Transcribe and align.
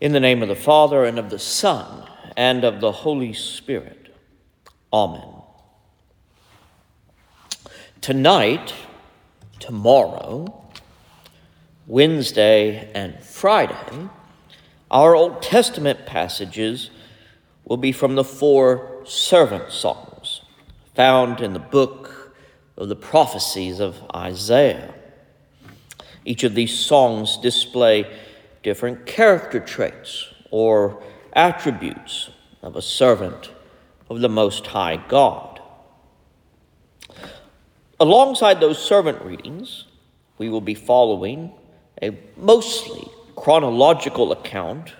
In 0.00 0.12
the 0.12 0.20
name 0.20 0.42
of 0.42 0.48
the 0.48 0.54
Father, 0.54 1.04
and 1.04 1.18
of 1.18 1.28
the 1.28 1.40
Son, 1.40 2.08
and 2.36 2.62
of 2.62 2.80
the 2.80 2.92
Holy 2.92 3.32
Spirit. 3.32 4.14
Amen. 4.92 5.42
Tonight, 8.00 8.72
tomorrow, 9.58 10.64
Wednesday, 11.88 12.92
and 12.94 13.18
Friday, 13.24 14.08
our 14.88 15.16
Old 15.16 15.42
Testament 15.42 16.06
passages 16.06 16.90
will 17.64 17.76
be 17.76 17.90
from 17.90 18.14
the 18.14 18.24
four 18.24 19.02
servant 19.04 19.72
songs 19.72 20.42
found 20.94 21.40
in 21.40 21.54
the 21.54 21.58
book 21.58 22.36
of 22.76 22.88
the 22.88 22.96
prophecies 22.96 23.80
of 23.80 24.00
Isaiah. 24.14 24.94
Each 26.24 26.44
of 26.44 26.54
these 26.54 26.78
songs 26.78 27.36
display 27.38 28.06
different 28.62 29.06
character 29.06 29.60
traits 29.60 30.28
or 30.50 31.02
attributes 31.32 32.30
of 32.62 32.76
a 32.76 32.82
servant 32.82 33.50
of 34.08 34.20
the 34.20 34.28
Most 34.28 34.66
High 34.68 34.96
God. 35.08 35.60
Alongside 38.00 38.60
those 38.60 38.82
servant 38.82 39.22
readings, 39.22 39.84
we 40.38 40.48
will 40.48 40.60
be 40.60 40.74
following 40.74 41.52
a 42.00 42.16
mostly 42.36 43.08
chronological 43.34 44.32
account 44.32 44.94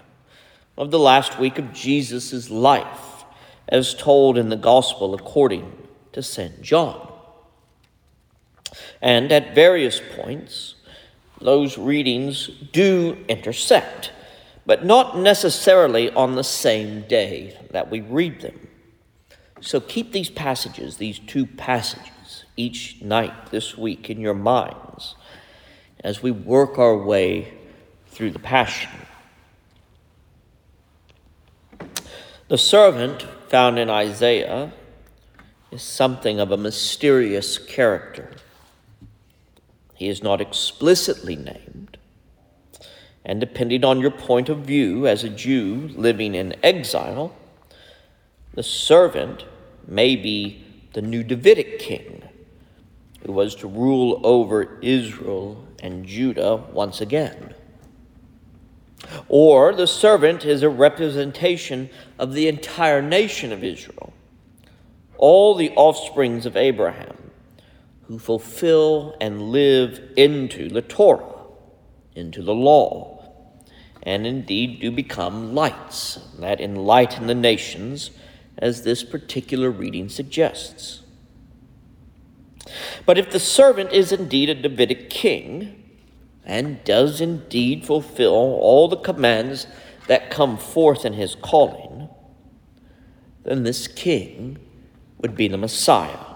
of 0.77 0.91
the 0.91 0.99
last 0.99 1.39
week 1.39 1.59
of 1.59 1.73
Jesus' 1.73 2.51
life, 2.51 3.25
as 3.69 3.95
told 3.95 4.39
in 4.39 4.49
the 4.49 4.57
Gospel 4.57 5.15
according 5.15 5.73
to 6.13 6.23
St. 6.23 6.63
John. 6.63 7.13
And 9.01 9.31
at 9.33 9.55
various 9.55 10.01
points, 10.17 10.75
those 11.41 11.79
readings 11.79 12.49
do 12.73 13.17
intersect, 13.29 14.13
but 14.67 14.85
not 14.85 15.17
necessarily 15.17 16.11
on 16.11 16.35
the 16.35 16.45
same 16.45 17.03
day 17.03 17.59
that 17.71 17.91
we 17.91 18.01
read 18.01 18.41
them. 18.41 18.69
So 19.61 19.81
keep 19.81 20.13
these 20.13 20.31
passages, 20.31 20.97
these 20.97 21.19
two 21.19 21.47
passages, 21.47 22.45
each 22.57 23.01
night 23.01 23.51
this 23.51 23.77
week 23.77 24.11
in 24.11 24.21
your 24.21 24.35
minds 24.35 25.15
as 26.05 26.23
we 26.23 26.31
work 26.31 26.79
our 26.79 26.97
way 26.97 27.55
through 28.07 28.31
the 28.31 28.39
Passion. 28.39 28.91
The 32.49 32.59
servant 32.59 33.23
found 33.49 33.79
in 33.79 33.91
Isaiah 33.91 34.73
is 35.71 35.83
something 35.83 36.41
of 36.41 36.51
a 36.51 36.57
mysterious 36.57 37.59
character. 37.59 38.31
He 39.99 40.09
is 40.09 40.23
not 40.23 40.41
explicitly 40.41 41.35
named. 41.35 41.99
And 43.25 43.41
depending 43.41 43.85
on 43.85 44.01
your 44.01 44.13
point 44.13 44.49
of 44.49 44.59
view 44.59 45.09
as 45.09 45.25
a 45.25 45.29
Jew 45.29 45.91
living 45.97 46.37
in 46.37 46.55
exile, 46.63 47.35
the 48.55 48.63
servant 48.63 49.45
may 49.89 50.15
be 50.15 50.65
the 50.93 51.03
new 51.03 51.25
Davidic 51.25 51.81
king 51.81 52.23
who 53.27 53.33
was 53.33 53.57
to 53.57 53.67
rule 53.67 54.21
over 54.23 54.79
Israel 54.83 55.67
and 55.83 56.07
Judah 56.07 56.55
once 56.55 57.01
again. 57.01 57.53
Or 59.29 59.75
the 59.75 59.89
servant 59.89 60.45
is 60.45 60.63
a 60.63 60.71
representation 60.71 61.91
of 62.21 62.35
the 62.35 62.47
entire 62.47 63.03
nation 63.03 63.53
of 63.53 63.65
Israel, 63.65 64.13
all 65.17 65.57
the 65.57 65.71
offsprings 65.71 66.47
of 66.47 66.57
Abraham 66.57 67.28
who 68.09 68.19
fulfill 68.19 69.15
and 69.21 69.51
live 69.53 70.01
into 70.17 70.71
the 70.71 70.81
Torah, 70.81 71.45
into 72.15 72.43
the 72.43 72.55
law, 72.55 73.23
and 74.03 74.27
indeed 74.27 74.81
do 74.81 74.91
become 74.91 75.55
lights 75.55 76.19
that 76.39 76.59
enlighten 76.59 77.27
the 77.27 77.35
nations, 77.35 78.11
as 78.57 78.83
this 78.83 79.05
particular 79.05 79.71
reading 79.71 80.09
suggests. 80.09 81.03
But 83.05 83.19
if 83.19 83.31
the 83.31 83.39
servant 83.39 83.93
is 83.93 84.11
indeed 84.11 84.49
a 84.49 84.55
Davidic 84.55 85.11
king, 85.11 85.85
and 86.47 86.83
does 86.85 87.21
indeed 87.21 87.85
fulfill 87.85 88.33
all 88.33 88.89
the 88.89 88.97
commands 88.97 89.67
that 90.07 90.31
come 90.31 90.57
forth 90.57 91.05
in 91.05 91.13
his 91.13 91.35
calling, 91.35 92.09
then 93.45 93.65
this 93.65 93.87
king 93.87 94.59
would 95.19 95.37
be 95.37 95.47
the 95.47 95.59
Messiah 95.59 96.28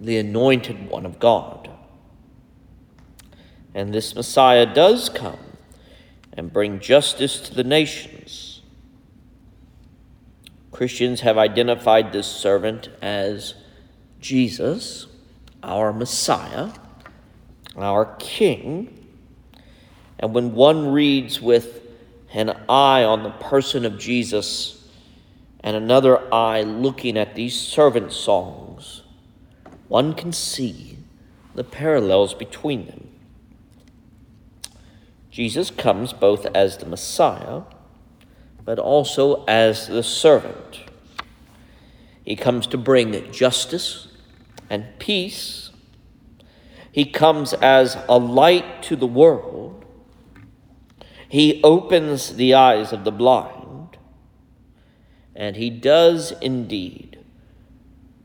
the 0.00 0.18
anointed 0.18 0.88
one 0.88 1.06
of 1.06 1.18
God. 1.18 1.70
And 3.74 3.92
this 3.92 4.14
Messiah 4.14 4.72
does 4.72 5.08
come 5.08 5.38
and 6.32 6.52
bring 6.52 6.80
justice 6.80 7.40
to 7.40 7.54
the 7.54 7.64
nations. 7.64 8.62
Christians 10.70 11.20
have 11.20 11.38
identified 11.38 12.12
this 12.12 12.26
servant 12.26 12.88
as 13.00 13.54
Jesus, 14.20 15.06
our 15.62 15.92
Messiah, 15.92 16.70
our 17.76 18.16
King. 18.18 19.06
And 20.18 20.34
when 20.34 20.54
one 20.54 20.92
reads 20.92 21.40
with 21.40 21.80
an 22.32 22.50
eye 22.68 23.04
on 23.04 23.22
the 23.22 23.30
person 23.30 23.84
of 23.84 23.98
Jesus 23.98 24.88
and 25.60 25.76
another 25.76 26.32
eye 26.34 26.62
looking 26.62 27.16
at 27.16 27.34
these 27.34 27.58
servant 27.58 28.12
songs, 28.12 29.02
one 29.94 30.12
can 30.12 30.32
see 30.32 30.98
the 31.54 31.62
parallels 31.62 32.34
between 32.34 32.84
them. 32.86 33.06
Jesus 35.30 35.70
comes 35.70 36.12
both 36.12 36.46
as 36.46 36.78
the 36.78 36.86
Messiah, 36.86 37.62
but 38.64 38.80
also 38.80 39.44
as 39.44 39.86
the 39.86 40.02
servant. 40.02 40.80
He 42.24 42.34
comes 42.34 42.66
to 42.66 42.76
bring 42.76 43.30
justice 43.30 44.08
and 44.68 44.84
peace. 44.98 45.70
He 46.90 47.04
comes 47.04 47.52
as 47.52 47.96
a 48.08 48.18
light 48.18 48.82
to 48.88 48.96
the 48.96 49.06
world. 49.06 49.84
He 51.28 51.60
opens 51.62 52.34
the 52.34 52.52
eyes 52.52 52.92
of 52.92 53.04
the 53.04 53.12
blind. 53.12 53.96
And 55.36 55.54
he 55.54 55.70
does 55.70 56.32
indeed 56.40 57.13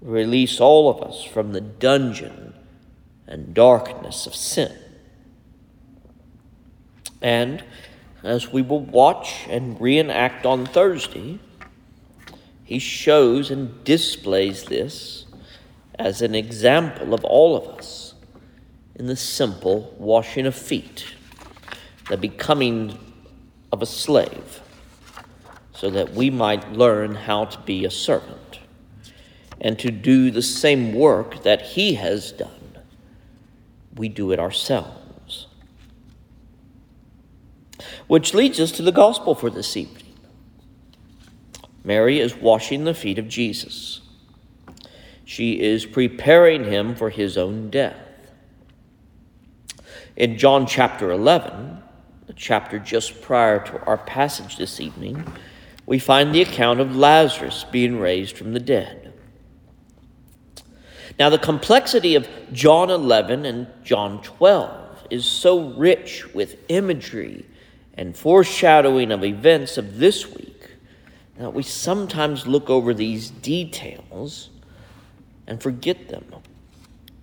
release 0.02 0.60
all 0.60 0.90
of 0.90 1.02
us 1.02 1.24
from 1.24 1.52
the 1.52 1.62
dungeon 1.62 2.54
and 3.28 3.54
darkness 3.54 4.26
of 4.26 4.36
sin. 4.36 4.76
And 7.22 7.64
as 8.24 8.52
we 8.52 8.62
will 8.62 8.82
watch 8.82 9.46
and 9.50 9.80
reenact 9.80 10.46
on 10.46 10.66
Thursday, 10.66 11.40
he 12.64 12.80
shows 12.80 13.52
and 13.52 13.84
displays 13.84 14.66
this 14.66 15.26
as 15.96 16.22
an 16.22 16.36
example 16.36 17.14
of 17.14 17.24
all 17.26 17.58
of 17.58 17.78
us 17.78 18.14
in 18.96 19.08
the 19.08 19.16
simple 19.16 19.96
washing 19.98 20.46
of 20.46 20.56
feet, 20.56 21.06
the 22.10 22.18
becoming 22.18 22.98
of 23.72 23.82
a 23.82 23.86
slave, 23.86 24.62
so 25.74 25.90
that 25.90 26.14
we 26.14 26.30
might 26.30 26.72
learn 26.74 27.16
how 27.16 27.46
to 27.46 27.60
be 27.60 27.86
a 27.86 27.92
servant 27.92 28.49
and 29.62 29.78
to 29.80 29.92
do 29.92 30.32
the 30.32 30.42
same 30.42 30.94
work 30.94 31.44
that 31.44 31.62
He 31.62 31.96
has 31.96 32.32
done. 32.32 32.78
We 33.96 34.10
do 34.10 34.32
it 34.32 34.40
ourselves. 34.40 35.48
Which 38.08 38.34
leads 38.34 38.60
us 38.60 38.72
to 38.74 38.82
the 38.82 38.92
gospel 38.92 39.36
for 39.36 39.50
this 39.50 39.76
evening. 39.78 40.04
Mary 41.84 42.20
is 42.20 42.36
washing 42.36 42.84
the 42.84 42.94
feet 42.94 43.18
of 43.18 43.28
Jesus. 43.28 44.02
She 45.26 45.60
is 45.60 45.86
preparing 45.86 46.66
him 46.66 46.96
for 46.96 47.10
his 47.10 47.38
own 47.38 47.70
death. 47.70 47.96
In 50.16 50.38
John 50.38 50.66
chapter 50.66 51.12
11, 51.12 51.82
the 52.26 52.34
chapter 52.34 52.80
just 52.80 53.22
prior 53.22 53.64
to 53.66 53.84
our 53.86 53.98
passage 53.98 54.58
this 54.58 54.82
evening, 54.82 55.24
we 55.86 56.00
find 56.00 56.34
the 56.34 56.42
account 56.42 56.80
of 56.80 56.96
Lazarus 56.96 57.66
being 57.72 58.00
raised 58.00 58.38
from 58.38 58.54
the 58.54 58.60
dead. 58.60 59.09
Now, 61.20 61.30
the 61.30 61.38
complexity 61.38 62.16
of 62.16 62.30
John 62.54 62.90
11 62.90 63.46
and 63.46 63.68
John 63.84 64.22
12 64.22 65.08
is 65.10 65.26
so 65.26 65.72
rich 65.74 66.34
with 66.34 66.56
imagery 66.70 67.46
and 67.96 68.16
foreshadowing 68.16 69.12
of 69.12 69.26
events 69.26 69.78
of 69.78 69.98
this 69.98 70.26
week 70.34 70.70
that 71.38 71.54
we 71.54 71.64
sometimes 71.64 72.48
look 72.48 72.70
over 72.70 72.94
these 72.94 73.30
details 73.30 74.50
and 75.46 75.62
forget 75.62 76.08
them 76.08 76.24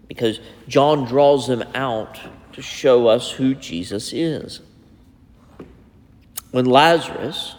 because 0.09 0.41
John 0.69 1.07
draws 1.07 1.47
them 1.47 1.65
out 1.75 2.19
to 2.53 2.61
show 2.61 3.07
us 3.07 3.31
who 3.31 3.55
Jesus 3.55 4.13
is. 4.13 4.61
When 6.51 6.67
Lazarus, 6.67 7.57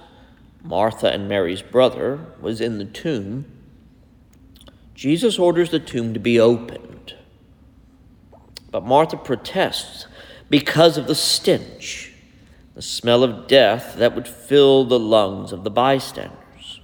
Martha 0.64 1.12
and 1.12 1.28
Mary's 1.28 1.62
brother, 1.64 2.20
was 2.40 2.62
in 2.62 2.78
the 2.78 2.86
tomb, 2.86 3.46
Jesus 4.98 5.38
orders 5.38 5.70
the 5.70 5.80
tomb 5.80 6.16
to 6.16 6.20
be 6.20 6.40
opened. 6.40 7.14
But 8.72 8.84
Martha 8.84 9.16
protests 9.16 10.08
because 10.50 10.98
of 10.98 11.06
the 11.06 11.14
stench 11.14 12.12
the 12.74 12.82
smell 12.82 13.24
of 13.24 13.48
death 13.48 13.96
that 13.98 14.14
would 14.14 14.28
fill 14.28 14.86
the 14.86 15.00
lungs 15.00 15.52
of 15.52 15.64
the 15.64 15.72
bystanders. 15.72 16.80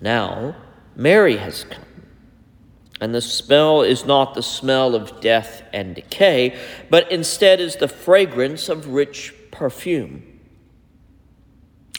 Now, 0.00 0.56
Mary 0.96 1.36
has 1.36 1.62
come, 1.62 2.04
and 3.00 3.14
the 3.14 3.20
smell 3.20 3.82
is 3.82 4.04
not 4.04 4.34
the 4.34 4.42
smell 4.42 4.96
of 4.96 5.20
death 5.20 5.62
and 5.72 5.94
decay, 5.94 6.58
but 6.90 7.10
instead 7.12 7.60
is 7.60 7.76
the 7.76 7.86
fragrance 7.86 8.68
of 8.68 8.88
rich 8.88 9.34
perfume. 9.52 10.40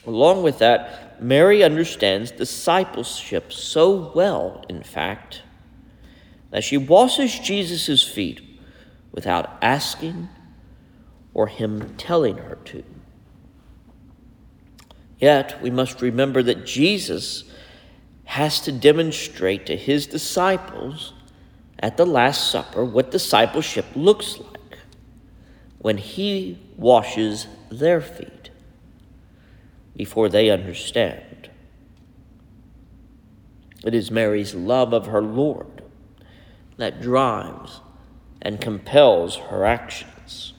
Along 0.05 0.43
with 0.43 0.59
that, 0.59 1.08
Mary 1.21 1.63
understands 1.63 2.31
discipleship 2.31 3.51
so 3.51 4.11
well, 4.15 4.63
in 4.69 4.83
fact, 4.83 5.41
that 6.51 6.63
she 6.63 6.77
washes 6.77 7.37
Jesus' 7.39 8.03
feet 8.03 8.41
without 9.11 9.57
asking 9.61 10.29
or 11.33 11.47
him 11.47 11.95
telling 11.97 12.37
her 12.37 12.57
to. 12.65 12.83
Yet, 15.19 15.61
we 15.61 15.69
must 15.69 16.01
remember 16.01 16.41
that 16.43 16.65
Jesus 16.65 17.43
has 18.23 18.61
to 18.61 18.71
demonstrate 18.71 19.65
to 19.65 19.75
his 19.75 20.07
disciples 20.07 21.13
at 21.79 21.97
the 21.97 22.05
Last 22.05 22.49
Supper 22.49 22.85
what 22.85 23.11
discipleship 23.11 23.85
looks 23.95 24.37
like 24.37 24.79
when 25.79 25.97
he 25.97 26.59
washes 26.77 27.47
their 27.69 27.99
feet 27.99 28.38
before 29.99 30.29
they 30.29 30.49
understand. 30.49 31.49
It 33.83 33.93
is 33.93 34.09
Mary's 34.09 34.55
love 34.55 34.93
of 34.93 35.07
her 35.07 35.21
Lord 35.21 35.83
that 36.77 37.01
drives 37.01 37.81
and 38.41 38.61
compels 38.61 39.35
her 39.35 39.65
actions. 39.65 40.53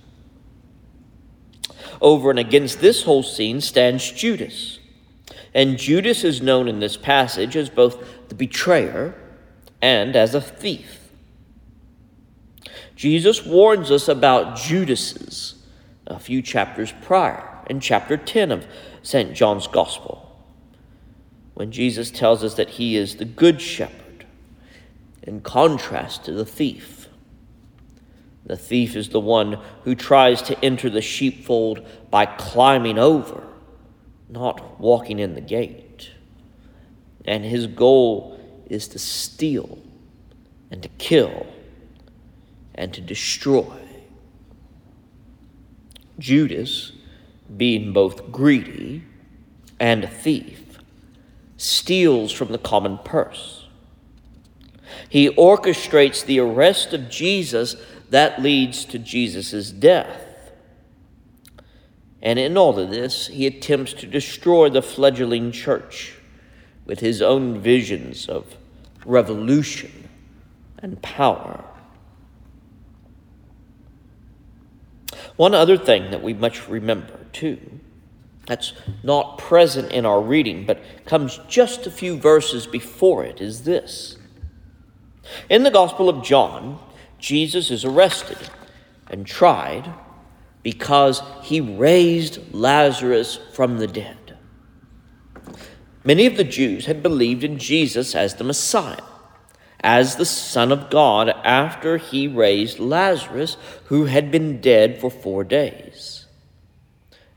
Over 2.02 2.28
and 2.28 2.38
against 2.38 2.82
this 2.82 3.04
whole 3.04 3.22
scene 3.22 3.62
stands 3.62 4.12
Judas. 4.12 4.78
And 5.54 5.78
Judas 5.78 6.22
is 6.22 6.42
known 6.42 6.68
in 6.68 6.80
this 6.80 6.98
passage 6.98 7.56
as 7.56 7.70
both 7.70 8.28
the 8.28 8.34
betrayer 8.34 9.14
and 9.80 10.14
as 10.14 10.34
a 10.34 10.42
thief. 10.42 11.08
Jesus 12.94 13.46
warns 13.46 13.90
us 13.90 14.06
about 14.06 14.58
Judas's 14.58 15.54
a 16.06 16.18
few 16.18 16.42
chapters 16.42 16.92
prior, 17.00 17.49
in 17.70 17.78
chapter 17.78 18.16
10 18.16 18.50
of 18.50 18.66
St. 19.00 19.32
John's 19.32 19.68
Gospel, 19.68 20.28
when 21.54 21.70
Jesus 21.70 22.10
tells 22.10 22.42
us 22.42 22.54
that 22.54 22.70
he 22.70 22.96
is 22.96 23.14
the 23.14 23.24
good 23.24 23.62
shepherd, 23.62 24.26
in 25.22 25.40
contrast 25.40 26.24
to 26.24 26.32
the 26.32 26.44
thief. 26.44 27.06
The 28.44 28.56
thief 28.56 28.96
is 28.96 29.10
the 29.10 29.20
one 29.20 29.60
who 29.84 29.94
tries 29.94 30.42
to 30.42 30.64
enter 30.64 30.90
the 30.90 31.00
sheepfold 31.00 31.86
by 32.10 32.26
climbing 32.26 32.98
over, 32.98 33.46
not 34.28 34.80
walking 34.80 35.20
in 35.20 35.34
the 35.34 35.40
gate. 35.40 36.10
And 37.24 37.44
his 37.44 37.68
goal 37.68 38.40
is 38.66 38.88
to 38.88 38.98
steal 38.98 39.78
and 40.72 40.82
to 40.82 40.88
kill 40.98 41.46
and 42.74 42.92
to 42.94 43.00
destroy. 43.00 43.76
Judas, 46.18 46.92
being 47.56 47.92
both 47.92 48.30
greedy 48.30 49.04
and 49.78 50.04
a 50.04 50.08
thief, 50.08 50.78
steals 51.56 52.32
from 52.32 52.52
the 52.52 52.58
common 52.58 52.98
purse. 52.98 53.66
He 55.08 55.28
orchestrates 55.30 56.24
the 56.24 56.40
arrest 56.40 56.92
of 56.92 57.10
Jesus 57.10 57.76
that 58.10 58.42
leads 58.42 58.84
to 58.86 58.98
Jesus' 58.98 59.70
death. 59.70 60.26
And 62.22 62.38
in 62.38 62.56
all 62.56 62.78
of 62.78 62.90
this, 62.90 63.28
he 63.28 63.46
attempts 63.46 63.92
to 63.94 64.06
destroy 64.06 64.68
the 64.68 64.82
fledgling 64.82 65.52
church 65.52 66.14
with 66.84 67.00
his 67.00 67.22
own 67.22 67.60
visions 67.60 68.28
of 68.28 68.56
revolution 69.04 70.08
and 70.78 71.00
power. 71.02 71.64
One 75.36 75.54
other 75.54 75.78
thing 75.78 76.10
that 76.10 76.22
we 76.22 76.34
must 76.34 76.68
remember, 76.68 77.19
too, 77.32 77.80
that's 78.46 78.72
not 79.02 79.38
present 79.38 79.92
in 79.92 80.06
our 80.06 80.20
reading, 80.20 80.66
but 80.66 80.82
comes 81.04 81.38
just 81.48 81.86
a 81.86 81.90
few 81.90 82.16
verses 82.16 82.66
before 82.66 83.24
it, 83.24 83.40
is 83.40 83.64
this. 83.64 84.16
In 85.48 85.62
the 85.62 85.70
Gospel 85.70 86.08
of 86.08 86.24
John, 86.24 86.78
Jesus 87.18 87.70
is 87.70 87.84
arrested 87.84 88.38
and 89.08 89.26
tried 89.26 89.92
because 90.62 91.22
he 91.42 91.60
raised 91.60 92.52
Lazarus 92.52 93.38
from 93.52 93.78
the 93.78 93.86
dead. 93.86 94.36
Many 96.04 96.26
of 96.26 96.36
the 96.36 96.44
Jews 96.44 96.86
had 96.86 97.02
believed 97.02 97.44
in 97.44 97.58
Jesus 97.58 98.14
as 98.14 98.34
the 98.34 98.44
Messiah, 98.44 99.02
as 99.80 100.16
the 100.16 100.24
Son 100.24 100.72
of 100.72 100.90
God, 100.90 101.28
after 101.44 101.98
he 101.98 102.26
raised 102.26 102.78
Lazarus, 102.78 103.56
who 103.84 104.06
had 104.06 104.30
been 104.30 104.60
dead 104.60 104.98
for 104.98 105.10
four 105.10 105.44
days. 105.44 106.19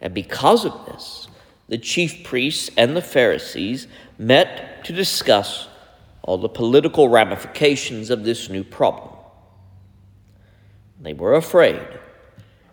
And 0.04 0.14
because 0.14 0.66
of 0.66 0.86
this, 0.86 1.30
the 1.70 1.78
chief 1.78 2.26
priests 2.26 2.70
and 2.78 2.96
the 2.96 3.02
Pharisees 3.02 3.88
met 4.18 4.84
to 4.84 4.92
discuss 4.92 5.70
all 6.22 6.38
the 6.38 6.50
political 6.50 7.08
ramifications 7.08 8.10
of 8.10 8.26
this 8.26 8.50
new 8.50 8.66
problem. 8.66 9.16
They 11.00 11.14
were 11.14 11.34
afraid 11.34 11.88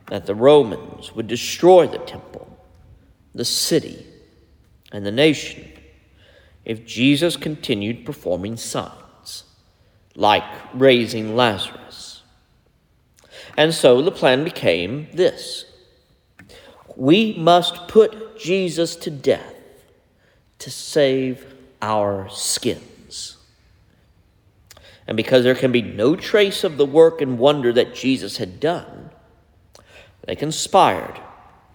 that 0.09 0.27
the 0.27 0.35
Romans 0.35 1.15
would 1.15 1.29
destroy 1.29 1.87
the 1.87 1.99
temple, 1.99 2.59
the 3.33 3.45
city, 3.45 4.05
and 4.91 5.07
the 5.07 5.13
nation 5.13 5.71
if 6.65 6.85
Jesus 6.85 7.37
continued 7.37 8.05
performing 8.05 8.57
signs, 8.57 9.45
like 10.17 10.45
raising 10.75 11.37
Lazarus. 11.37 12.23
And 13.57 13.73
so 13.73 14.03
the 14.03 14.11
plan 14.11 14.43
became 14.43 15.07
this 15.15 15.70
we 17.01 17.33
must 17.39 17.89
put 17.89 18.39
Jesus 18.39 18.95
to 18.95 19.11
death 19.11 19.55
to 20.59 20.71
save 20.71 21.55
our 21.81 22.29
skins. 22.29 23.39
And 25.07 25.17
because 25.17 25.43
there 25.43 25.55
can 25.55 25.73
be 25.73 25.81
no 25.81 26.15
trace 26.15 26.63
of 26.63 26.77
the 26.77 26.85
work 26.85 27.23
and 27.23 27.39
wonder 27.39 27.73
that 27.73 27.95
Jesus 27.95 28.37
had 28.37 28.61
done, 28.61 29.09
they 30.27 30.37
conspired, 30.37 31.19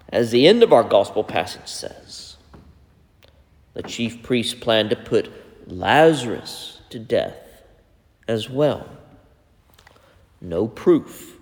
as 0.09 0.29
the 0.29 0.47
end 0.47 0.61
of 0.61 0.71
our 0.71 0.83
gospel 0.83 1.23
passage 1.23 1.65
says. 1.65 2.37
The 3.73 3.81
chief 3.81 4.21
priests 4.21 4.53
planned 4.53 4.91
to 4.91 4.95
put 4.95 5.31
Lazarus 5.65 6.81
to 6.91 6.99
death 6.99 7.63
as 8.27 8.47
well. 8.47 8.87
No 10.39 10.67
proof, 10.67 11.39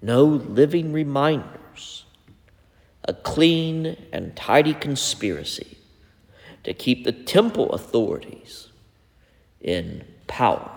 no 0.00 0.22
living 0.22 0.92
reminders, 0.92 2.04
a 3.04 3.14
clean 3.14 3.96
and 4.12 4.34
tidy 4.36 4.74
conspiracy 4.74 5.78
to 6.64 6.72
keep 6.72 7.04
the 7.04 7.12
temple 7.12 7.70
authorities 7.70 8.68
in 9.60 10.04
power. 10.26 10.70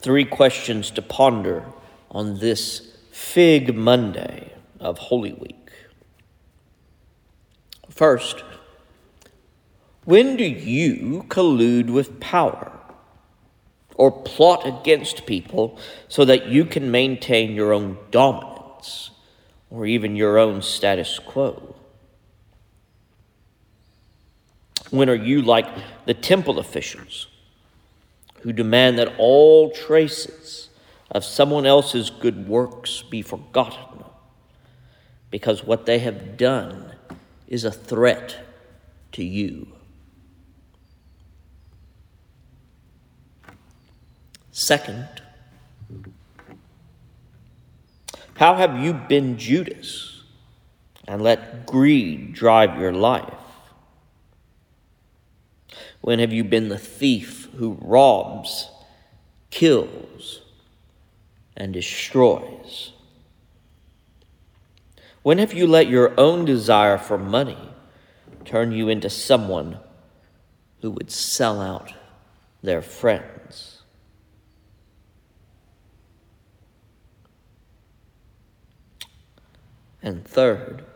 Three 0.00 0.24
questions 0.24 0.90
to 0.92 1.02
ponder 1.02 1.64
on 2.10 2.38
this 2.38 2.96
Fig 3.10 3.74
Monday 3.74 4.52
of 4.78 4.98
Holy 4.98 5.32
Week. 5.32 5.70
First, 7.90 8.44
when 10.04 10.36
do 10.36 10.44
you 10.44 11.24
collude 11.28 11.90
with 11.90 12.20
power 12.20 12.77
or 13.98 14.12
plot 14.12 14.66
against 14.66 15.26
people 15.26 15.78
so 16.08 16.24
that 16.24 16.46
you 16.46 16.64
can 16.64 16.90
maintain 16.90 17.52
your 17.52 17.74
own 17.74 17.98
dominance 18.10 19.10
or 19.70 19.84
even 19.84 20.16
your 20.16 20.38
own 20.38 20.62
status 20.62 21.18
quo? 21.18 21.74
When 24.90 25.10
are 25.10 25.14
you 25.14 25.42
like 25.42 25.66
the 26.06 26.14
temple 26.14 26.58
officials 26.58 27.26
who 28.40 28.52
demand 28.52 28.98
that 28.98 29.14
all 29.18 29.70
traces 29.70 30.70
of 31.10 31.24
someone 31.24 31.66
else's 31.66 32.08
good 32.08 32.48
works 32.48 33.02
be 33.02 33.20
forgotten 33.20 34.04
because 35.30 35.64
what 35.64 35.86
they 35.86 35.98
have 35.98 36.36
done 36.36 36.92
is 37.48 37.64
a 37.64 37.72
threat 37.72 38.46
to 39.12 39.24
you? 39.24 39.77
Second, 44.58 45.06
how 48.34 48.56
have 48.56 48.76
you 48.76 48.92
been 48.92 49.38
Judas 49.38 50.24
and 51.06 51.22
let 51.22 51.64
greed 51.64 52.32
drive 52.32 52.76
your 52.76 52.92
life? 52.92 53.38
When 56.00 56.18
have 56.18 56.32
you 56.32 56.42
been 56.42 56.70
the 56.70 56.76
thief 56.76 57.48
who 57.54 57.78
robs, 57.80 58.68
kills, 59.50 60.40
and 61.56 61.72
destroys. 61.72 62.94
When 65.22 65.38
have 65.38 65.54
you 65.54 65.68
let 65.68 65.86
your 65.86 66.18
own 66.18 66.44
desire 66.44 66.98
for 66.98 67.16
money 67.16 67.70
turn 68.44 68.72
you 68.72 68.88
into 68.88 69.08
someone 69.08 69.78
who 70.82 70.90
would 70.90 71.12
sell 71.12 71.60
out 71.60 71.92
their 72.60 72.82
friends? 72.82 73.37
And 80.08 80.24
third, 80.24 80.86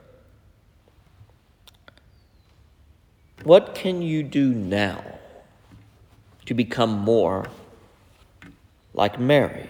what 3.45 3.75
can 3.75 4.01
you 4.01 4.23
do 4.23 4.55
now 4.55 5.05
to 6.47 6.55
become 6.55 6.93
more 6.93 7.49
like 8.95 9.21
Mary? 9.21 9.69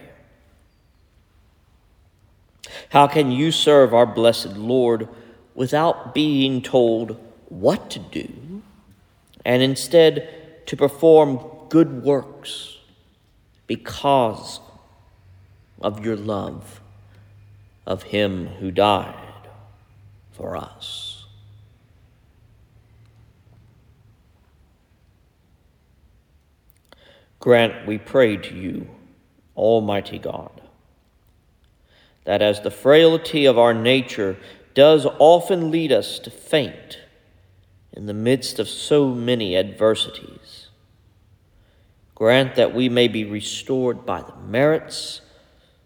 How 2.91 3.09
can 3.09 3.33
you 3.33 3.51
serve 3.51 3.93
our 3.93 4.07
blessed 4.07 4.57
Lord 4.57 5.09
without 5.57 6.15
being 6.15 6.63
told 6.63 7.19
what 7.49 7.91
to 7.91 7.99
do 7.99 8.63
and 9.45 9.61
instead 9.61 10.67
to 10.67 10.77
perform 10.77 11.41
good 11.69 12.05
works 12.05 12.77
because 13.67 14.61
of 15.81 16.07
your 16.07 16.17
love 16.17 16.81
of 17.85 18.05
Him 18.05 18.47
who 18.47 18.71
died 18.71 19.22
for 20.33 20.57
us? 20.57 21.25
Grant, 27.41 27.87
we 27.87 27.99
pray 27.99 28.37
to 28.37 28.55
you, 28.55 28.89
Almighty 29.57 30.19
God 30.19 30.63
that 32.25 32.43
as 32.43 32.61
the 32.61 32.71
frailty 32.71 33.47
of 33.47 33.59
our 33.59 33.75
nature 33.75 34.37
does 34.75 35.07
often 35.19 35.71
lead 35.71 35.93
us 35.93 36.19
to 36.21 36.31
faint 36.31 36.99
in 37.93 38.07
the 38.07 38.15
midst 38.15 38.59
of 38.59 38.69
so 38.69 39.09
many 39.09 39.57
adversities, 39.57 40.69
grant 42.15 42.55
that 42.55 42.75
we 42.75 42.89
may 42.89 43.09
be 43.09 43.25
restored 43.25 44.07
by 44.07 44.23
the 44.23 44.37
merits 44.37 45.21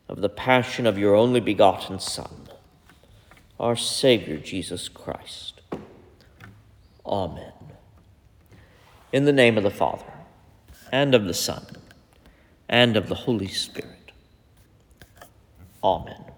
of 0.08 0.20
the 0.20 0.28
passion 0.28 0.86
of 0.86 0.98
your 0.98 1.14
only 1.14 1.40
begotten 1.40 1.98
Son, 1.98 2.45
our 3.58 3.76
Savior 3.76 4.36
Jesus 4.36 4.88
Christ. 4.88 5.60
Amen. 7.04 7.52
In 9.12 9.24
the 9.24 9.32
name 9.32 9.56
of 9.56 9.62
the 9.62 9.70
Father, 9.70 10.12
and 10.92 11.14
of 11.14 11.24
the 11.24 11.34
Son, 11.34 11.64
and 12.68 12.96
of 12.96 13.08
the 13.08 13.14
Holy 13.14 13.48
Spirit. 13.48 14.12
Amen. 15.82 16.35